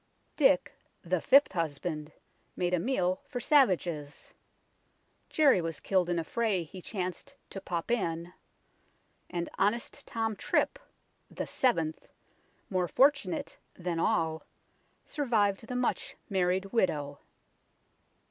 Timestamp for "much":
15.75-16.15